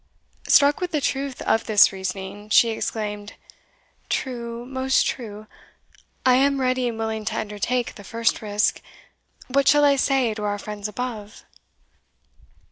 [0.47, 3.33] Struck with the truth of this reasoning, she exclaimed,
[4.09, 5.45] "True, most true;
[6.25, 8.81] I am ready and willing to undertake the first risk
[9.47, 11.45] What shall I say to our friends above?"